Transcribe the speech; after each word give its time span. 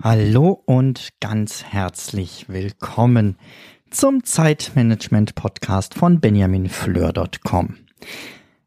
Hallo 0.00 0.62
und 0.64 1.08
ganz 1.18 1.64
herzlich 1.64 2.48
willkommen 2.48 3.36
zum 3.90 4.22
Zeitmanagement 4.22 5.34
Podcast 5.34 5.94
von 5.94 6.20
benjaminfleur.com. 6.20 7.78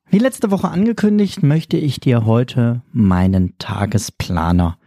Wie 0.10 0.18
letzte 0.18 0.52
Woche 0.52 0.68
angekündigt, 0.68 1.42
möchte 1.42 1.78
ich 1.78 2.02
dir 2.02 2.26
heute 2.26 2.82
meinen 2.92 3.58
Tagesplaner 3.58 4.78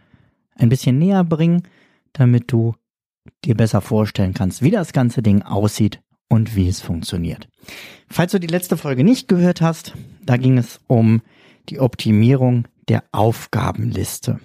ein 0.55 0.69
bisschen 0.69 0.99
näher 0.99 1.23
bringen, 1.23 1.63
damit 2.13 2.51
du 2.51 2.75
dir 3.43 3.55
besser 3.55 3.81
vorstellen 3.81 4.35
kannst, 4.35 4.61
wie 4.61 4.71
das 4.71 4.93
ganze 4.93 5.23
Ding 5.23 5.41
aussieht 5.41 5.99
und 6.27 6.55
wie 6.55 6.67
es 6.67 6.81
funktioniert. 6.81 7.47
Falls 8.09 8.31
du 8.31 8.39
die 8.39 8.47
letzte 8.47 8.77
Folge 8.77 9.03
nicht 9.03 9.27
gehört 9.27 9.61
hast, 9.61 9.93
da 10.23 10.37
ging 10.37 10.57
es 10.57 10.79
um 10.87 11.21
die 11.69 11.79
Optimierung 11.79 12.67
der 12.87 13.03
Aufgabenliste. 13.11 14.39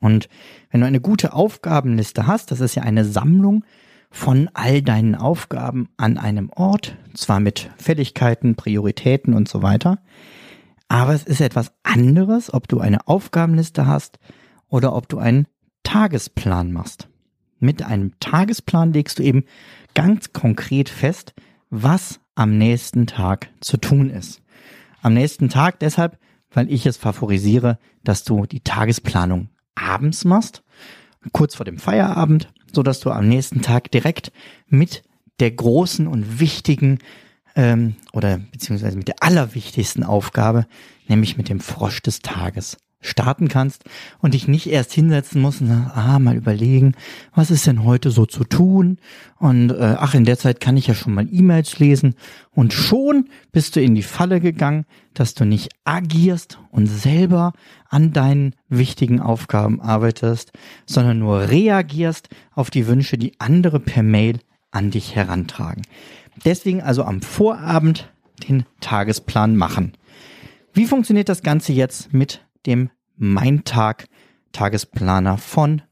Und 0.00 0.28
wenn 0.70 0.80
du 0.80 0.86
eine 0.86 1.00
gute 1.00 1.32
Aufgabenliste 1.32 2.26
hast, 2.26 2.50
das 2.50 2.60
ist 2.60 2.74
ja 2.74 2.82
eine 2.82 3.04
Sammlung 3.04 3.64
von 4.10 4.48
all 4.54 4.82
deinen 4.82 5.14
Aufgaben 5.14 5.88
an 5.96 6.18
einem 6.18 6.50
Ort, 6.50 6.96
zwar 7.14 7.40
mit 7.40 7.70
Fälligkeiten, 7.78 8.54
Prioritäten 8.54 9.34
und 9.34 9.48
so 9.48 9.62
weiter, 9.62 9.98
aber 10.88 11.14
es 11.14 11.24
ist 11.24 11.40
etwas 11.40 11.72
anderes, 11.82 12.52
ob 12.52 12.68
du 12.68 12.80
eine 12.80 13.08
Aufgabenliste 13.08 13.86
hast 13.86 14.18
oder 14.68 14.94
ob 14.94 15.08
du 15.08 15.18
einen 15.18 15.46
Tagesplan 15.82 16.72
machst. 16.72 17.08
Mit 17.58 17.82
einem 17.82 18.12
Tagesplan 18.20 18.92
legst 18.92 19.18
du 19.18 19.22
eben 19.22 19.44
ganz 19.94 20.32
konkret 20.32 20.88
fest, 20.88 21.34
was 21.70 22.20
am 22.34 22.58
nächsten 22.58 23.06
Tag 23.06 23.50
zu 23.60 23.76
tun 23.76 24.10
ist. 24.10 24.42
Am 25.02 25.14
nächsten 25.14 25.48
Tag 25.48 25.78
deshalb, 25.80 26.18
weil 26.50 26.70
ich 26.70 26.86
es 26.86 26.96
favorisiere, 26.96 27.78
dass 28.02 28.24
du 28.24 28.46
die 28.46 28.60
Tagesplanung 28.60 29.48
abends 29.74 30.24
machst, 30.24 30.62
kurz 31.32 31.54
vor 31.54 31.64
dem 31.64 31.78
Feierabend, 31.78 32.52
so 32.72 32.82
dass 32.82 33.00
du 33.00 33.10
am 33.10 33.28
nächsten 33.28 33.62
Tag 33.62 33.90
direkt 33.90 34.32
mit 34.66 35.02
der 35.40 35.50
großen 35.50 36.06
und 36.06 36.40
wichtigen 36.40 36.98
ähm, 37.56 37.96
oder 38.12 38.38
beziehungsweise 38.38 38.96
mit 38.96 39.08
der 39.08 39.22
allerwichtigsten 39.22 40.04
Aufgabe, 40.04 40.66
nämlich 41.08 41.36
mit 41.36 41.48
dem 41.48 41.60
Frosch 41.60 42.02
des 42.02 42.20
Tages 42.20 42.78
starten 43.04 43.48
kannst 43.48 43.84
und 44.20 44.34
dich 44.34 44.48
nicht 44.48 44.66
erst 44.66 44.92
hinsetzen 44.92 45.40
musst 45.40 45.60
und 45.60 45.70
ah, 45.70 46.18
mal 46.18 46.36
überlegen, 46.36 46.94
was 47.34 47.50
ist 47.50 47.66
denn 47.66 47.84
heute 47.84 48.10
so 48.10 48.26
zu 48.26 48.44
tun? 48.44 48.98
Und 49.38 49.70
äh, 49.70 49.96
ach, 49.98 50.14
in 50.14 50.24
der 50.24 50.38
Zeit 50.38 50.60
kann 50.60 50.76
ich 50.76 50.86
ja 50.86 50.94
schon 50.94 51.14
mal 51.14 51.28
E-Mails 51.30 51.78
lesen. 51.78 52.14
Und 52.52 52.72
schon 52.72 53.28
bist 53.52 53.76
du 53.76 53.82
in 53.82 53.94
die 53.94 54.02
Falle 54.02 54.40
gegangen, 54.40 54.86
dass 55.12 55.34
du 55.34 55.44
nicht 55.44 55.68
agierst 55.84 56.58
und 56.70 56.86
selber 56.86 57.52
an 57.88 58.12
deinen 58.12 58.54
wichtigen 58.68 59.20
Aufgaben 59.20 59.80
arbeitest, 59.80 60.52
sondern 60.86 61.18
nur 61.18 61.48
reagierst 61.48 62.30
auf 62.54 62.70
die 62.70 62.86
Wünsche, 62.86 63.18
die 63.18 63.38
andere 63.38 63.80
per 63.80 64.02
Mail 64.02 64.40
an 64.70 64.90
dich 64.90 65.14
herantragen. 65.14 65.82
Deswegen 66.44 66.80
also 66.80 67.04
am 67.04 67.22
Vorabend 67.22 68.10
den 68.48 68.64
Tagesplan 68.80 69.56
machen. 69.56 69.92
Wie 70.72 70.86
funktioniert 70.86 71.28
das 71.28 71.42
Ganze 71.42 71.72
jetzt 71.72 72.12
mit 72.12 72.44
dem 72.66 72.90
Mein 73.16 73.64
Tag 73.64 74.06
Tagesplaner 74.52 75.38
von 75.38 75.82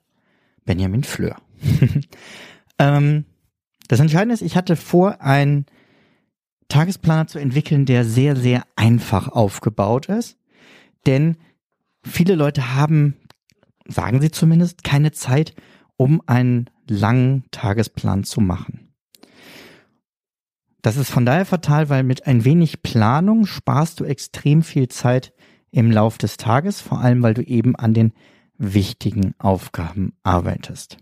Benjamin 0.65 1.05
Fleur. 1.05 1.37
ähm, 2.79 3.25
das 3.89 4.01
Entscheidende 4.01 4.35
ist, 4.35 4.43
ich 4.43 4.57
hatte 4.57 4.77
vor, 4.77 5.21
einen 5.21 5.67
Tagesplaner 6.69 7.27
zu 7.27 7.39
entwickeln, 7.39 7.85
der 7.85 8.05
sehr, 8.05 8.37
sehr 8.37 8.63
einfach 8.77 9.29
aufgebaut 9.29 10.07
ist. 10.07 10.39
Denn 11.07 11.37
viele 12.03 12.35
Leute 12.35 12.75
haben, 12.75 13.17
sagen 13.87 14.21
sie 14.21 14.31
zumindest, 14.31 14.85
keine 14.85 15.13
Zeit, 15.13 15.55
um 15.97 16.23
einen 16.27 16.71
langen 16.89 17.45
Tagesplan 17.51 18.25
zu 18.25 18.41
machen. 18.41 18.93
Das 20.81 20.97
ist 20.97 21.11
von 21.11 21.27
daher 21.27 21.45
fatal, 21.45 21.89
weil 21.89 22.03
mit 22.03 22.27
ein 22.27 22.45
wenig 22.45 22.83
Planung 22.83 23.47
sparst 23.47 24.01
du 24.01 24.05
extrem 24.05 24.63
viel 24.63 24.89
Zeit 24.89 25.33
im 25.73 25.91
Lauf 25.91 26.19
des 26.19 26.37
Tages, 26.37 26.81
vor 26.81 27.01
allem 27.01 27.23
weil 27.23 27.35
du 27.35 27.43
eben 27.43 27.75
an 27.75 27.95
den 27.95 28.13
wichtigen 28.59 29.35
Aufgaben 29.39 30.13
arbeitest. 30.23 30.99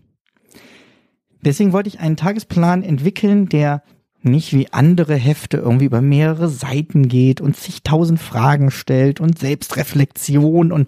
Deswegen 1.41 1.73
wollte 1.73 1.89
ich 1.89 1.99
einen 1.99 2.17
Tagesplan 2.17 2.81
entwickeln, 2.81 3.47
der 3.49 3.83
nicht 4.23 4.53
wie 4.53 4.71
andere 4.71 5.15
Hefte 5.15 5.57
irgendwie 5.57 5.85
über 5.85 6.01
mehrere 6.01 6.47
Seiten 6.47 7.07
geht 7.07 7.41
und 7.41 7.57
zigtausend 7.57 8.19
Fragen 8.19 8.71
stellt 8.71 9.19
und 9.19 9.37
Selbstreflexion 9.39 10.71
und 10.71 10.87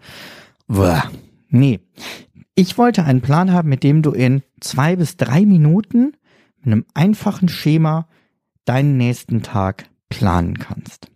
Boah. 0.68 1.12
nee. 1.50 1.80
Ich 2.56 2.78
wollte 2.78 3.04
einen 3.04 3.22
Plan 3.22 3.52
haben, 3.52 3.70
mit 3.70 3.84
dem 3.84 4.04
du 4.04 4.12
in 4.12 4.44
zwei 4.60 4.96
bis 4.96 5.18
drei 5.18 5.44
Minuten 5.44 6.14
mit 6.60 6.68
einem 6.68 6.86
einfachen 6.94 7.50
Schema 7.50 8.08
deinen 8.66 8.98
nächsten 8.98 9.42
Tag 9.42 9.90
planen 10.10 10.60
kannst. 10.60 11.08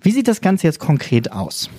Wie 0.00 0.10
sieht 0.10 0.28
das 0.28 0.40
Ganze 0.40 0.66
jetzt 0.66 0.78
konkret 0.78 1.32
aus? 1.32 1.70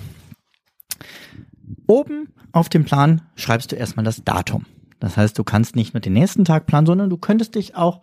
Oben 1.86 2.28
auf 2.52 2.68
dem 2.68 2.84
Plan 2.84 3.22
schreibst 3.34 3.72
du 3.72 3.76
erstmal 3.76 4.04
das 4.04 4.24
Datum. 4.24 4.66
Das 5.00 5.16
heißt, 5.16 5.38
du 5.38 5.44
kannst 5.44 5.74
nicht 5.74 5.94
nur 5.94 6.00
den 6.00 6.12
nächsten 6.12 6.44
Tag 6.44 6.66
planen, 6.66 6.86
sondern 6.86 7.10
du 7.10 7.16
könntest 7.16 7.54
dich 7.54 7.74
auch 7.74 8.02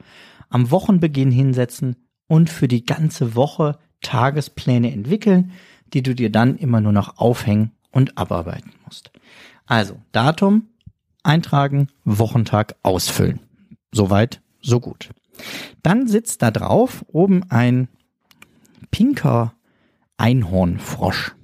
am 0.49 0.71
Wochenbeginn 0.71 1.31
hinsetzen 1.31 1.95
und 2.27 2.49
für 2.49 2.67
die 2.67 2.85
ganze 2.85 3.35
Woche 3.35 3.77
Tagespläne 4.01 4.91
entwickeln, 4.91 5.51
die 5.93 6.03
du 6.03 6.13
dir 6.13 6.31
dann 6.31 6.57
immer 6.57 6.81
nur 6.81 6.91
noch 6.91 7.17
aufhängen 7.17 7.71
und 7.91 8.17
abarbeiten 8.17 8.71
musst. 8.85 9.11
Also 9.65 9.99
Datum 10.11 10.67
eintragen, 11.23 11.87
Wochentag 12.05 12.75
ausfüllen. 12.83 13.39
Soweit, 13.91 14.41
so 14.61 14.79
gut. 14.79 15.09
Dann 15.83 16.07
sitzt 16.07 16.41
da 16.41 16.51
drauf 16.51 17.05
oben 17.07 17.43
ein 17.49 17.87
pinker 18.91 19.53
Einhornfrosch. 20.19 21.35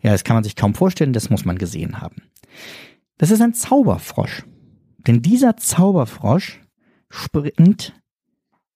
Ja, 0.00 0.12
das 0.12 0.24
kann 0.24 0.36
man 0.36 0.44
sich 0.44 0.56
kaum 0.56 0.74
vorstellen, 0.74 1.12
das 1.12 1.30
muss 1.30 1.44
man 1.44 1.58
gesehen 1.58 2.00
haben. 2.00 2.22
Das 3.18 3.30
ist 3.30 3.40
ein 3.40 3.54
Zauberfrosch. 3.54 4.44
Denn 5.06 5.22
dieser 5.22 5.56
Zauberfrosch 5.56 6.60
springt 7.10 8.00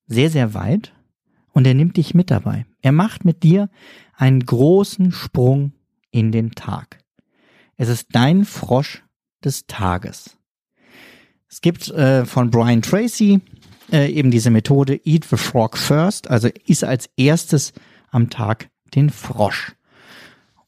sehr, 0.07 0.31
sehr 0.31 0.55
weit 0.55 0.93
und 1.53 1.67
er 1.67 1.75
nimmt 1.75 1.97
dich 1.97 2.15
mit 2.15 2.31
dabei. 2.31 2.67
Er 2.83 2.93
macht 2.93 3.25
mit 3.25 3.43
dir 3.43 3.69
einen 4.15 4.45
großen 4.45 5.13
Sprung 5.13 5.73
in 6.11 6.33
den 6.33 6.53
Tag. 6.53 7.05
Es 7.77 7.89
ist 7.89 8.09
dein 8.13 8.45
Frosch 8.45 9.05
des 9.45 9.67
Tages. 9.67 10.37
Es 11.49 11.61
gibt 11.61 11.89
äh, 11.91 12.25
von 12.27 12.51
Brian 12.51 12.83
Tracy 12.83 13.41
äh, 13.93 14.11
eben 14.13 14.31
diese 14.31 14.51
Methode 14.51 15.01
Eat 15.05 15.25
the 15.25 15.37
Frog 15.37 15.77
First, 15.77 16.31
also 16.31 16.49
iss 16.67 16.85
als 16.85 17.09
erstes 17.17 17.73
am 18.11 18.31
Tag 18.31 18.69
den 18.95 19.11
Frosch. 19.11 19.73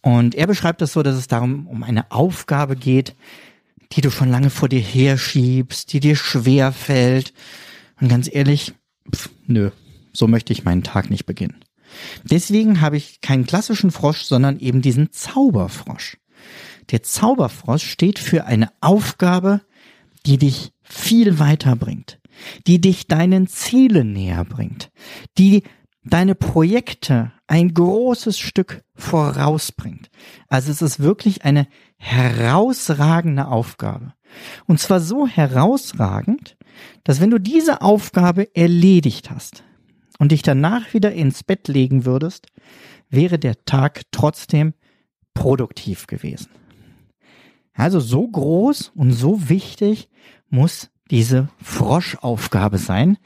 Und 0.01 0.35
er 0.35 0.47
beschreibt 0.47 0.81
das 0.81 0.93
so, 0.93 1.03
dass 1.03 1.17
es 1.17 1.29
darum 1.29 1.67
um 1.67 1.83
eine 1.83 2.11
Aufgabe 2.11 2.77
geht, 2.77 3.15
die 3.93 4.01
du 4.01 4.11
schon 4.11 4.31
lange 4.31 4.51
vor 4.51 4.69
dir 4.69 4.81
herschiebst, 4.81 5.93
die 5.93 6.01
dir 6.01 6.17
schwer 6.17 6.73
fällt. 6.73 7.33
Und 8.01 8.09
ganz 8.09 8.29
ehrlich, 8.33 8.75
pf, 9.15 9.31
nö, 9.47 9.71
so 10.13 10.27
möchte 10.27 10.53
ich 10.53 10.65
meinen 10.65 10.83
Tag 10.83 11.11
nicht 11.11 11.27
beginnen. 11.27 11.65
Deswegen 12.25 12.81
habe 12.81 12.97
ich 12.97 13.21
keinen 13.21 13.47
klassischen 13.47 13.91
Frosch, 13.91 14.23
sondern 14.23 14.59
eben 14.59 14.83
diesen 14.83 15.13
Zauberfrosch. 15.13 16.17
Der 16.91 17.03
Zauberfrosch 17.03 17.85
steht 17.85 18.19
für 18.19 18.47
eine 18.47 18.71
Aufgabe, 18.81 19.61
die 20.27 20.39
dich 20.39 20.73
viel 20.83 21.39
weiterbringt, 21.39 22.19
die 22.67 22.81
dich 22.81 23.07
deinen 23.07 23.47
Zielen 23.47 24.13
näher 24.13 24.45
bringt, 24.45 24.91
die 25.39 25.63
deine 26.05 26.35
Projekte 26.35 27.33
ein 27.53 27.75
großes 27.75 28.39
Stück 28.39 28.83
vorausbringt. 28.95 30.09
Also 30.49 30.71
es 30.71 30.81
ist 30.81 31.01
wirklich 31.01 31.45
eine 31.45 31.67
herausragende 31.99 33.47
Aufgabe. 33.47 34.15
Und 34.67 34.81
zwar 34.81 35.01
so 35.01 35.27
herausragend, 35.27 36.57
dass 37.05 37.21
wenn 37.21 37.29
du 37.29 37.39
diese 37.39 37.83
Aufgabe 37.83 38.57
erledigt 38.57 39.31
hast 39.31 39.65
und 40.19 40.33
dich 40.33 40.41
danach 40.41 40.95
wieder 40.95 41.13
ins 41.13 41.45
Bett 41.45 41.69
legen 41.69 42.07
würdest, 42.07 42.47
wäre 43.11 43.39
der 43.39 43.67
Tag 43.67 44.01
trotzdem 44.13 44.73
produktiv 45.35 46.07
gewesen. 46.07 46.49
Also 47.75 48.01
so 48.01 48.27
groß 48.27 48.93
und 48.95 49.13
so 49.13 49.51
wichtig 49.51 50.09
muss 50.49 50.89
diese 51.11 51.51
Froschaufgabe 51.63 52.79
sein, 52.79 53.19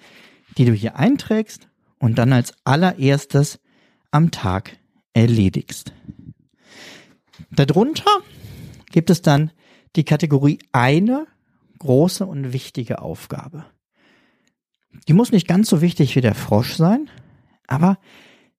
die 0.59 0.65
du 0.65 0.73
hier 0.73 0.97
einträgst 0.97 1.69
und 2.01 2.19
dann 2.19 2.33
als 2.33 2.55
allererstes 2.65 3.61
am 4.17 4.31
Tag 4.31 4.79
erledigst. 5.13 5.93
Darunter 7.51 8.11
gibt 8.91 9.11
es 9.11 9.21
dann 9.21 9.53
die 9.95 10.05
Kategorie 10.05 10.59
eine 10.73 11.27
große 11.81 12.25
und 12.25 12.55
wichtige 12.55 13.03
Aufgabe. 13.03 13.67
Die 15.07 15.13
muss 15.13 15.33
nicht 15.33 15.47
ganz 15.47 15.69
so 15.69 15.83
wichtig 15.83 16.17
wie 16.17 16.23
der 16.23 16.35
Frosch 16.35 16.77
sein, 16.77 17.11
aber 17.67 17.99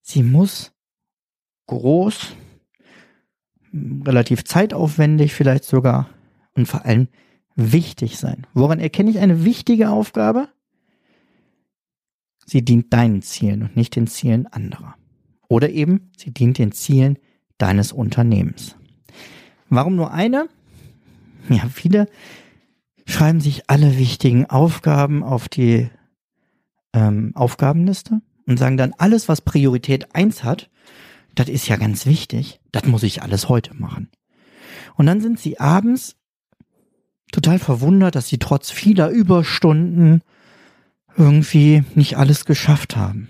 sie 0.01 0.21
muss 0.21 0.73
groß, 1.65 2.33
relativ 3.73 4.43
zeitaufwendig 4.43 5.33
vielleicht 5.33 5.63
sogar 5.63 6.07
und 6.53 6.67
vor 6.67 6.85
allem 6.85 7.07
wichtig 7.55 8.19
sein. 8.19 8.45
Woran 8.53 8.79
erkenne 8.79 9.09
ich 9.09 9.17
eine 9.17 9.43
wichtige 9.43 9.89
Aufgabe? 9.89 10.49
Sie 12.45 12.63
dient 12.63 12.93
deinen 12.93 13.23
Zielen 13.23 13.63
und 13.63 13.75
nicht 13.75 13.95
den 13.95 14.05
Zielen 14.05 14.45
anderer. 14.45 14.95
Oder 15.49 15.69
eben, 15.69 16.11
sie 16.17 16.31
dient 16.31 16.57
den 16.57 16.71
Zielen 16.71 17.17
deines 17.57 17.91
Unternehmens. 17.91 18.75
Warum 19.69 19.95
nur 19.95 20.11
eine? 20.11 20.47
Ja, 21.49 21.67
viele 21.73 22.07
schreiben 23.05 23.39
sich 23.39 23.69
alle 23.69 23.97
wichtigen 23.97 24.45
Aufgaben 24.45 25.23
auf 25.23 25.47
die 25.47 25.89
ähm, 26.93 27.31
Aufgabenliste 27.35 28.21
und 28.45 28.57
sagen 28.57 28.77
dann, 28.77 28.93
alles, 28.97 29.29
was 29.29 29.41
Priorität 29.41 30.13
eins 30.13 30.43
hat, 30.43 30.69
das 31.35 31.47
ist 31.49 31.67
ja 31.67 31.77
ganz 31.77 32.05
wichtig, 32.05 32.59
das 32.71 32.85
muss 32.85 33.03
ich 33.03 33.21
alles 33.21 33.47
heute 33.47 33.75
machen. 33.75 34.09
Und 34.95 35.05
dann 35.05 35.21
sind 35.21 35.39
sie 35.39 35.59
abends 35.59 36.15
total 37.31 37.59
verwundert, 37.59 38.15
dass 38.15 38.27
sie 38.27 38.39
trotz 38.39 38.71
vieler 38.71 39.09
Überstunden 39.09 40.21
irgendwie 41.15 41.83
nicht 41.95 42.17
alles 42.17 42.45
geschafft 42.45 42.95
haben. 42.95 43.29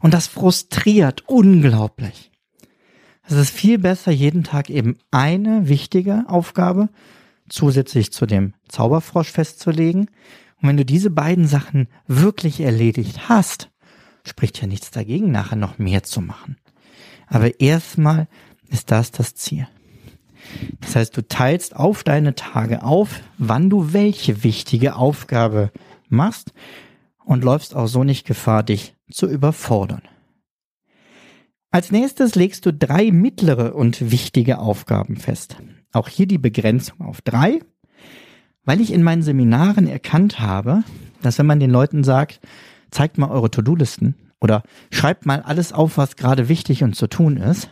Und 0.00 0.14
das 0.14 0.26
frustriert 0.26 1.24
unglaublich. 1.26 2.30
Es 3.24 3.34
ist 3.34 3.50
viel 3.50 3.78
besser, 3.78 4.10
jeden 4.10 4.42
Tag 4.42 4.70
eben 4.70 4.96
eine 5.10 5.68
wichtige 5.68 6.24
Aufgabe 6.28 6.88
zusätzlich 7.48 8.12
zu 8.12 8.26
dem 8.26 8.54
Zauberfrosch 8.68 9.30
festzulegen. 9.30 10.08
Und 10.60 10.68
wenn 10.68 10.76
du 10.76 10.84
diese 10.84 11.10
beiden 11.10 11.46
Sachen 11.46 11.88
wirklich 12.06 12.60
erledigt 12.60 13.28
hast, 13.28 13.70
spricht 14.26 14.60
ja 14.60 14.66
nichts 14.66 14.90
dagegen, 14.90 15.30
nachher 15.30 15.56
noch 15.56 15.78
mehr 15.78 16.02
zu 16.02 16.20
machen. 16.20 16.56
Aber 17.26 17.60
erstmal 17.60 18.28
ist 18.68 18.90
das 18.90 19.10
das 19.10 19.34
Ziel. 19.34 19.68
Das 20.80 20.96
heißt, 20.96 21.16
du 21.16 21.26
teilst 21.26 21.76
auf 21.76 22.04
deine 22.04 22.34
Tage 22.34 22.82
auf, 22.82 23.20
wann 23.36 23.70
du 23.70 23.92
welche 23.92 24.42
wichtige 24.44 24.96
Aufgabe 24.96 25.70
machst 26.08 26.52
und 27.24 27.44
läufst 27.44 27.74
auch 27.74 27.86
so 27.86 28.04
nicht 28.04 28.26
Gefahr, 28.26 28.62
dich 28.62 28.94
zu 29.10 29.26
überfordern. 29.26 30.02
Als 31.70 31.92
nächstes 31.92 32.34
legst 32.34 32.64
du 32.64 32.72
drei 32.72 33.10
mittlere 33.10 33.74
und 33.74 34.10
wichtige 34.10 34.58
Aufgaben 34.58 35.16
fest. 35.16 35.56
Auch 35.92 36.08
hier 36.08 36.26
die 36.26 36.38
Begrenzung 36.38 37.02
auf 37.02 37.20
drei, 37.20 37.60
weil 38.64 38.80
ich 38.80 38.92
in 38.92 39.02
meinen 39.02 39.22
Seminaren 39.22 39.86
erkannt 39.86 40.40
habe, 40.40 40.82
dass 41.22 41.38
wenn 41.38 41.46
man 41.46 41.60
den 41.60 41.70
Leuten 41.70 42.04
sagt, 42.04 42.40
zeigt 42.90 43.18
mal 43.18 43.30
eure 43.30 43.50
To-Do-Listen 43.50 44.14
oder 44.40 44.62
schreibt 44.90 45.26
mal 45.26 45.42
alles 45.42 45.72
auf, 45.72 45.98
was 45.98 46.16
gerade 46.16 46.48
wichtig 46.48 46.82
und 46.84 46.94
zu 46.94 47.06
tun 47.06 47.36
ist, 47.36 47.70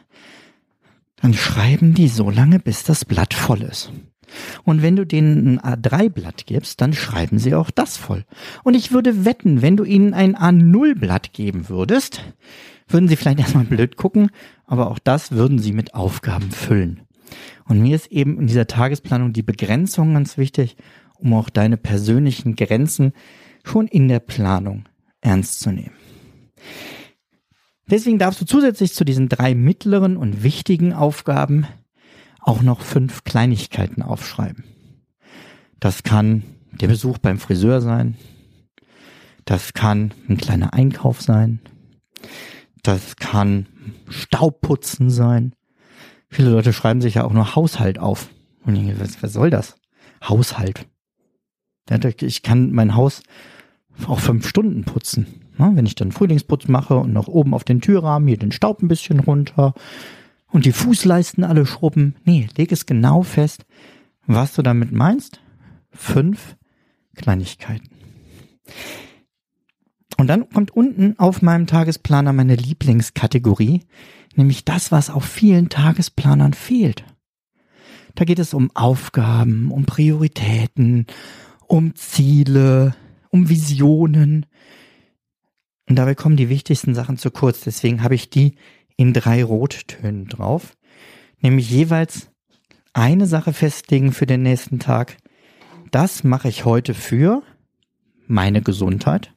dann 1.16 1.32
schreiben 1.32 1.94
die 1.94 2.08
so 2.08 2.30
lange, 2.30 2.58
bis 2.58 2.84
das 2.84 3.04
Blatt 3.04 3.32
voll 3.32 3.62
ist. 3.62 3.92
Und 4.64 4.82
wenn 4.82 4.96
du 4.96 5.04
denen 5.04 5.58
ein 5.58 5.76
A3-Blatt 5.76 6.46
gibst, 6.46 6.80
dann 6.80 6.92
schreiben 6.92 7.38
sie 7.38 7.54
auch 7.54 7.70
das 7.70 7.96
voll. 7.96 8.24
Und 8.64 8.74
ich 8.74 8.92
würde 8.92 9.24
wetten, 9.24 9.62
wenn 9.62 9.76
du 9.76 9.84
ihnen 9.84 10.14
ein 10.14 10.36
A0-Blatt 10.36 11.32
geben 11.32 11.68
würdest, 11.68 12.22
würden 12.88 13.08
sie 13.08 13.16
vielleicht 13.16 13.38
erstmal 13.40 13.64
blöd 13.64 13.96
gucken, 13.96 14.30
aber 14.66 14.90
auch 14.90 14.98
das 14.98 15.32
würden 15.32 15.58
sie 15.58 15.72
mit 15.72 15.94
Aufgaben 15.94 16.50
füllen. 16.50 17.02
Und 17.68 17.80
mir 17.80 17.96
ist 17.96 18.12
eben 18.12 18.38
in 18.38 18.46
dieser 18.46 18.66
Tagesplanung 18.66 19.32
die 19.32 19.42
Begrenzung 19.42 20.14
ganz 20.14 20.38
wichtig, 20.38 20.76
um 21.18 21.34
auch 21.34 21.50
deine 21.50 21.76
persönlichen 21.76 22.54
Grenzen 22.56 23.12
schon 23.64 23.88
in 23.88 24.08
der 24.08 24.20
Planung 24.20 24.84
ernst 25.20 25.60
zu 25.60 25.70
nehmen. 25.70 25.92
Deswegen 27.88 28.18
darfst 28.18 28.40
du 28.40 28.44
zusätzlich 28.44 28.94
zu 28.94 29.04
diesen 29.04 29.28
drei 29.28 29.54
mittleren 29.54 30.16
und 30.16 30.42
wichtigen 30.42 30.92
Aufgaben 30.92 31.66
auch 32.46 32.62
noch 32.62 32.80
fünf 32.80 33.24
Kleinigkeiten 33.24 34.02
aufschreiben. 34.02 34.64
Das 35.80 36.04
kann 36.04 36.44
der 36.72 36.88
Besuch 36.88 37.18
beim 37.18 37.38
Friseur 37.38 37.80
sein. 37.80 38.16
Das 39.44 39.74
kann 39.74 40.14
ein 40.28 40.36
kleiner 40.36 40.72
Einkauf 40.72 41.20
sein. 41.20 41.60
Das 42.82 43.16
kann 43.16 43.66
Staubputzen 44.08 45.10
sein. 45.10 45.54
Viele 46.28 46.50
Leute 46.50 46.72
schreiben 46.72 47.00
sich 47.00 47.14
ja 47.14 47.24
auch 47.24 47.32
nur 47.32 47.54
Haushalt 47.56 47.98
auf. 47.98 48.30
Und 48.64 48.76
ich 48.76 48.82
denke, 48.82 49.00
was, 49.00 49.22
was 49.22 49.32
soll 49.32 49.50
das? 49.50 49.76
Haushalt. 50.22 50.86
Ich 52.20 52.42
kann 52.42 52.72
mein 52.72 52.94
Haus 52.94 53.22
auch 54.06 54.20
fünf 54.20 54.46
Stunden 54.46 54.84
putzen. 54.84 55.26
Ne? 55.58 55.72
Wenn 55.74 55.86
ich 55.86 55.94
dann 55.94 56.12
Frühlingsputz 56.12 56.68
mache 56.68 56.96
und 56.96 57.12
noch 57.12 57.28
oben 57.28 57.54
auf 57.54 57.64
den 57.64 57.80
Türrahmen 57.80 58.28
hier 58.28 58.38
den 58.38 58.52
Staub 58.52 58.82
ein 58.82 58.88
bisschen 58.88 59.20
runter 59.20 59.74
und 60.50 60.64
die 60.64 60.72
Fußleisten 60.72 61.44
alle 61.44 61.66
schrubben. 61.66 62.16
Nee, 62.24 62.48
leg 62.56 62.72
es 62.72 62.86
genau 62.86 63.22
fest, 63.22 63.66
was 64.26 64.54
du 64.54 64.62
damit 64.62 64.92
meinst. 64.92 65.40
Fünf 65.90 66.56
Kleinigkeiten. 67.14 67.88
Und 70.18 70.28
dann 70.28 70.48
kommt 70.48 70.70
unten 70.70 71.18
auf 71.18 71.42
meinem 71.42 71.66
Tagesplaner 71.66 72.32
meine 72.32 72.56
Lieblingskategorie, 72.56 73.82
nämlich 74.34 74.64
das, 74.64 74.90
was 74.90 75.10
auf 75.10 75.24
vielen 75.24 75.68
Tagesplanern 75.68 76.54
fehlt. 76.54 77.04
Da 78.14 78.24
geht 78.24 78.38
es 78.38 78.54
um 78.54 78.70
Aufgaben, 78.74 79.70
um 79.70 79.84
Prioritäten, 79.84 81.06
um 81.66 81.94
Ziele, 81.94 82.94
um 83.28 83.50
Visionen. 83.50 84.46
Und 85.88 85.96
dabei 85.96 86.14
kommen 86.14 86.36
die 86.36 86.48
wichtigsten 86.48 86.94
Sachen 86.94 87.18
zu 87.18 87.30
kurz. 87.30 87.60
Deswegen 87.60 88.02
habe 88.02 88.14
ich 88.14 88.30
die 88.30 88.56
in 88.96 89.12
drei 89.12 89.44
Rottönen 89.44 90.26
drauf. 90.26 90.76
Nämlich 91.40 91.70
jeweils 91.70 92.30
eine 92.92 93.26
Sache 93.26 93.52
festlegen 93.52 94.12
für 94.12 94.26
den 94.26 94.42
nächsten 94.42 94.78
Tag. 94.78 95.18
Das 95.90 96.24
mache 96.24 96.48
ich 96.48 96.64
heute 96.64 96.94
für 96.94 97.42
meine 98.26 98.62
Gesundheit. 98.62 99.32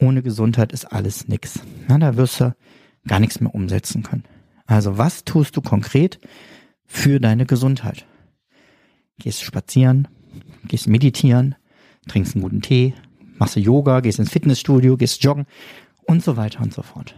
Ohne 0.00 0.22
Gesundheit 0.22 0.72
ist 0.72 0.86
alles 0.86 1.28
nix. 1.28 1.60
Na, 1.88 1.98
da 1.98 2.16
wirst 2.16 2.40
du 2.40 2.56
gar 3.06 3.20
nichts 3.20 3.40
mehr 3.40 3.54
umsetzen 3.54 4.02
können. 4.02 4.24
Also 4.66 4.98
was 4.98 5.24
tust 5.24 5.56
du 5.56 5.60
konkret 5.60 6.18
für 6.86 7.20
deine 7.20 7.46
Gesundheit? 7.46 8.06
Gehst 9.18 9.42
spazieren, 9.42 10.08
gehst 10.66 10.88
meditieren, 10.88 11.54
trinkst 12.08 12.34
einen 12.34 12.42
guten 12.42 12.62
Tee, 12.62 12.94
machst 13.38 13.56
du 13.56 13.60
Yoga, 13.60 14.00
gehst 14.00 14.18
ins 14.18 14.30
Fitnessstudio, 14.30 14.96
gehst 14.96 15.22
joggen 15.22 15.46
und 16.06 16.24
so 16.24 16.36
weiter 16.36 16.62
und 16.62 16.72
so 16.72 16.82
fort. 16.82 17.14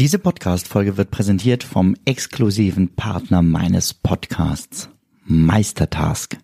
Diese 0.00 0.18
Podcast-Folge 0.18 0.96
wird 0.96 1.10
präsentiert 1.10 1.62
vom 1.62 1.94
exklusiven 2.06 2.88
Partner 2.94 3.42
meines 3.42 3.92
Podcasts, 3.92 4.88
Meistertask. 5.24 6.38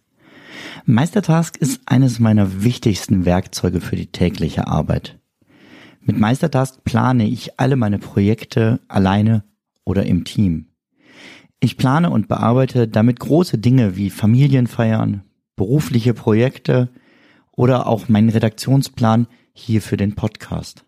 Meistertask 0.84 1.56
ist 1.56 1.80
eines 1.86 2.18
meiner 2.18 2.62
wichtigsten 2.62 3.24
Werkzeuge 3.24 3.80
für 3.80 3.96
die 3.96 4.08
tägliche 4.08 4.66
Arbeit. 4.66 5.18
Mit 6.02 6.18
Meistertask 6.18 6.84
plane 6.84 7.26
ich 7.26 7.58
alle 7.58 7.76
meine 7.76 7.98
Projekte 7.98 8.80
alleine 8.88 9.42
oder 9.84 10.06
im 10.06 10.24
Team. 10.24 10.68
Ich 11.58 11.76
plane 11.76 12.10
und 12.10 12.28
bearbeite 12.28 12.86
damit 12.86 13.18
große 13.18 13.58
Dinge 13.58 13.96
wie 13.96 14.10
Familienfeiern, 14.10 15.24
berufliche 15.56 16.14
Projekte 16.14 16.90
oder 17.52 17.86
auch 17.86 18.08
meinen 18.08 18.28
Redaktionsplan 18.28 19.26
hier 19.52 19.82
für 19.82 19.96
den 19.96 20.14
Podcast. 20.14 20.85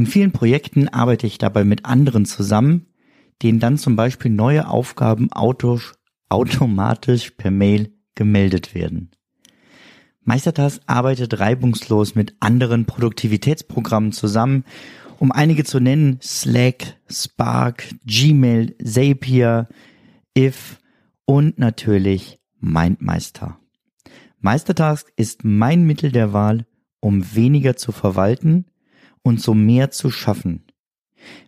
In 0.00 0.06
vielen 0.06 0.32
Projekten 0.32 0.88
arbeite 0.88 1.26
ich 1.26 1.36
dabei 1.36 1.62
mit 1.62 1.84
anderen 1.84 2.24
zusammen, 2.24 2.86
denen 3.42 3.60
dann 3.60 3.76
zum 3.76 3.96
Beispiel 3.96 4.30
neue 4.30 4.66
Aufgaben 4.66 5.28
automatisch 5.30 7.30
per 7.32 7.50
Mail 7.50 7.92
gemeldet 8.14 8.74
werden. 8.74 9.10
Meistertask 10.22 10.80
arbeitet 10.86 11.38
reibungslos 11.38 12.14
mit 12.14 12.34
anderen 12.40 12.86
Produktivitätsprogrammen 12.86 14.12
zusammen, 14.12 14.64
um 15.18 15.32
einige 15.32 15.64
zu 15.64 15.80
nennen, 15.80 16.18
Slack, 16.22 16.96
Spark, 17.10 17.84
Gmail, 18.06 18.74
Zapier, 18.82 19.68
If 20.34 20.78
und 21.26 21.58
natürlich 21.58 22.40
MindMeister. 22.58 23.58
Meistertask 24.38 25.12
ist 25.16 25.44
mein 25.44 25.84
Mittel 25.84 26.10
der 26.10 26.32
Wahl, 26.32 26.64
um 27.00 27.34
weniger 27.34 27.76
zu 27.76 27.92
verwalten 27.92 28.64
und 29.22 29.40
so 29.40 29.54
mehr 29.54 29.90
zu 29.90 30.10
schaffen. 30.10 30.64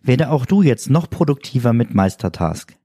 Werde 0.01 0.29
auch 0.29 0.45
du 0.45 0.61
jetzt 0.61 0.89
noch 0.89 1.09
produktiver 1.09 1.73
mit 1.73 1.93
Meistertask. 1.93 2.77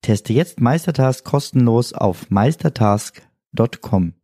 Teste 0.00 0.32
jetzt 0.32 0.60
Meistertask 0.60 1.24
kostenlos 1.24 1.92
auf 1.92 2.30
meistertask.com. 2.30 4.14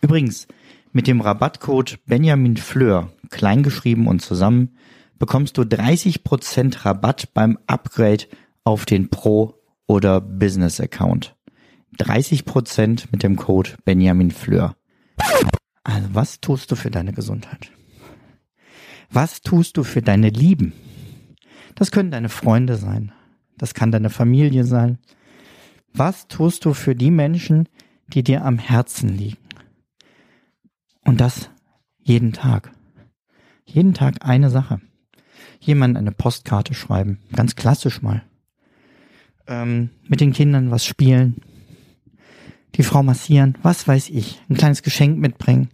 Übrigens, 0.00 0.46
mit 0.92 1.06
dem 1.06 1.20
Rabattcode 1.20 1.98
Benjamin 2.06 2.56
Fleur, 2.56 3.12
kleingeschrieben 3.30 4.06
und 4.06 4.20
zusammen, 4.20 4.76
bekommst 5.18 5.56
du 5.56 5.62
30% 5.62 6.84
Rabatt 6.84 7.32
beim 7.32 7.58
Upgrade 7.66 8.24
auf 8.64 8.84
den 8.84 9.08
Pro- 9.08 9.54
oder 9.86 10.20
Business-Account. 10.20 11.34
30% 11.98 13.06
mit 13.10 13.22
dem 13.22 13.36
Code 13.36 13.70
Benjamin 13.84 14.30
Fleur. 14.30 14.76
Also 15.84 16.08
was 16.12 16.40
tust 16.40 16.70
du 16.70 16.76
für 16.76 16.90
deine 16.90 17.12
Gesundheit? 17.12 17.72
Was 19.12 19.42
tust 19.42 19.76
du 19.76 19.84
für 19.84 20.00
deine 20.00 20.30
Lieben? 20.30 20.72
Das 21.74 21.90
können 21.90 22.10
deine 22.10 22.30
Freunde 22.30 22.76
sein. 22.76 23.12
Das 23.58 23.74
kann 23.74 23.92
deine 23.92 24.08
Familie 24.08 24.64
sein. 24.64 24.98
Was 25.92 26.28
tust 26.28 26.64
du 26.64 26.72
für 26.72 26.94
die 26.94 27.10
Menschen, 27.10 27.68
die 28.08 28.22
dir 28.22 28.44
am 28.44 28.58
Herzen 28.58 29.10
liegen? 29.10 29.36
Und 31.04 31.20
das 31.20 31.50
jeden 32.02 32.32
Tag. 32.32 32.72
Jeden 33.66 33.92
Tag 33.92 34.24
eine 34.24 34.48
Sache. 34.48 34.80
Jemand 35.60 35.98
eine 35.98 36.12
Postkarte 36.12 36.72
schreiben. 36.72 37.18
Ganz 37.34 37.54
klassisch 37.54 38.00
mal. 38.00 38.22
Ähm, 39.46 39.90
mit 40.08 40.20
den 40.20 40.32
Kindern 40.32 40.70
was 40.70 40.86
spielen. 40.86 41.36
Die 42.76 42.82
Frau 42.82 43.02
massieren. 43.02 43.58
Was 43.62 43.86
weiß 43.86 44.08
ich. 44.08 44.40
Ein 44.48 44.56
kleines 44.56 44.82
Geschenk 44.82 45.18
mitbringen. 45.18 45.68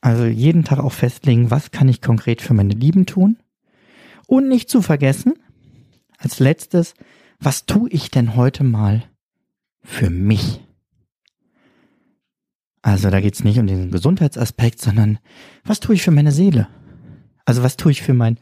Also 0.00 0.24
jeden 0.24 0.64
Tag 0.64 0.78
auch 0.78 0.92
festlegen, 0.92 1.50
was 1.50 1.70
kann 1.70 1.88
ich 1.88 2.00
konkret 2.00 2.40
für 2.40 2.54
meine 2.54 2.74
Lieben 2.74 3.06
tun? 3.06 3.36
Und 4.26 4.48
nicht 4.48 4.70
zu 4.70 4.80
vergessen, 4.80 5.34
als 6.18 6.38
letztes, 6.38 6.94
was 7.38 7.66
tue 7.66 7.90
ich 7.90 8.10
denn 8.10 8.36
heute 8.36 8.64
mal 8.64 9.04
für 9.82 10.10
mich? 10.10 10.60
Also 12.82 13.10
da 13.10 13.20
geht's 13.20 13.44
nicht 13.44 13.58
um 13.58 13.66
den 13.66 13.90
Gesundheitsaspekt, 13.90 14.80
sondern 14.80 15.18
was 15.64 15.80
tue 15.80 15.94
ich 15.94 16.02
für 16.02 16.10
meine 16.10 16.32
Seele? 16.32 16.68
Also 17.44 17.62
was 17.62 17.76
tue 17.76 17.92
ich 17.92 18.02
für 18.02 18.14
mein 18.14 18.38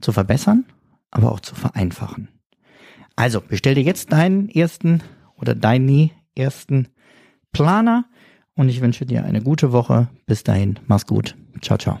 zu 0.00 0.10
verbessern, 0.10 0.64
aber 1.12 1.30
auch 1.30 1.38
zu 1.38 1.54
vereinfachen. 1.54 2.28
Also 3.14 3.40
bestell 3.40 3.76
dir 3.76 3.84
jetzt 3.84 4.12
deinen 4.12 4.48
ersten 4.48 5.04
oder 5.36 5.54
deinen 5.54 6.10
ersten 6.34 6.88
Planer 7.52 8.06
und 8.56 8.68
ich 8.68 8.80
wünsche 8.80 9.06
dir 9.06 9.24
eine 9.24 9.40
gute 9.40 9.70
Woche. 9.70 10.08
Bis 10.26 10.42
dahin, 10.42 10.80
mach's 10.88 11.06
gut. 11.06 11.36
Ciao, 11.60 11.78
ciao. 11.78 12.00